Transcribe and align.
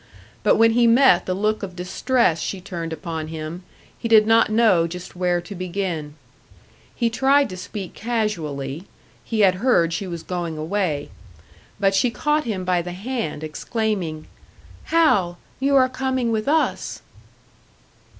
But 0.41 0.55
when 0.55 0.71
he 0.71 0.87
met 0.87 1.27
the 1.27 1.35
look 1.35 1.61
of 1.61 1.75
distress 1.75 2.39
she 2.41 2.59
turned 2.59 2.91
upon 2.91 3.27
him, 3.27 3.61
he 3.95 4.07
did 4.07 4.25
not 4.25 4.49
know 4.49 4.87
just 4.87 5.15
where 5.15 5.39
to 5.41 5.53
begin. 5.53 6.15
He 6.95 7.07
tried 7.11 7.49
to 7.51 7.55
speak 7.57 7.93
casually 7.93 8.85
he 9.23 9.41
had 9.41 9.53
heard 9.61 9.93
she 9.93 10.07
was 10.07 10.23
going 10.23 10.57
away. 10.57 11.11
But 11.79 11.93
she 11.93 12.09
caught 12.09 12.45
him 12.45 12.65
by 12.65 12.81
the 12.81 12.93
hand, 12.93 13.43
exclaiming: 13.43 14.25
"Hal, 14.85 15.37
you 15.59 15.75
are 15.75 15.87
coming 15.87 16.31
with 16.31 16.47
us!" 16.47 17.03